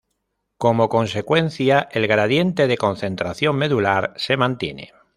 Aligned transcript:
Como 0.57 0.89
consecuencia, 0.89 1.87
el 1.91 2.07
gradiente 2.07 2.65
de 2.65 2.75
concentración 2.75 3.55
medular 3.57 4.15
se 4.17 4.35
mantiene. 4.35 4.93